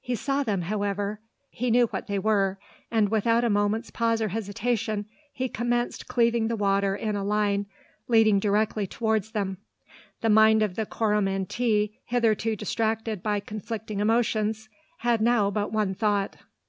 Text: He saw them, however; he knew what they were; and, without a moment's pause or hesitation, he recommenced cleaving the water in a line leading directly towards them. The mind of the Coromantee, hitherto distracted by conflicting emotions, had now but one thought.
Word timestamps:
He 0.00 0.16
saw 0.16 0.42
them, 0.42 0.62
however; 0.62 1.20
he 1.50 1.70
knew 1.70 1.86
what 1.86 2.08
they 2.08 2.18
were; 2.18 2.58
and, 2.90 3.10
without 3.10 3.44
a 3.44 3.48
moment's 3.48 3.92
pause 3.92 4.20
or 4.20 4.26
hesitation, 4.26 5.06
he 5.32 5.44
recommenced 5.44 6.08
cleaving 6.08 6.48
the 6.48 6.56
water 6.56 6.96
in 6.96 7.14
a 7.14 7.22
line 7.22 7.66
leading 8.08 8.40
directly 8.40 8.88
towards 8.88 9.30
them. 9.30 9.58
The 10.20 10.30
mind 10.30 10.64
of 10.64 10.74
the 10.74 10.84
Coromantee, 10.84 12.00
hitherto 12.06 12.56
distracted 12.56 13.22
by 13.22 13.38
conflicting 13.38 14.00
emotions, 14.00 14.68
had 14.96 15.20
now 15.20 15.48
but 15.48 15.70
one 15.72 15.94
thought. 15.94 16.34